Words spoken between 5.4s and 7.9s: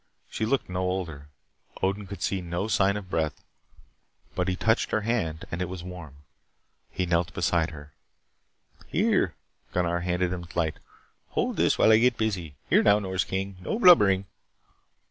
and it was warm. He knelt beside